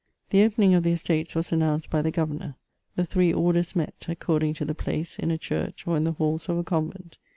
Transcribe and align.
The 0.31 0.41
opening 0.41 0.73
of 0.73 0.81
the 0.81 0.93
Estates 0.93 1.35
was 1.35 1.51
announced 1.51 1.91
by 1.91 2.01
the 2.01 2.09
governor. 2.09 2.55
The 2.95 3.05
three 3.05 3.31
orders 3.31 3.75
met, 3.75 4.03
according 4.07 4.55
to 4.55 4.65
the 4.65 4.73
place, 4.73 5.19
in 5.19 5.29
a 5.29 5.37
church 5.37 5.85
or 5.85 5.95
in 5.95 6.05
the 6.05 6.13
halls 6.13 6.49
of 6.49 6.57
a 6.57 6.63
convent. 6.63 7.19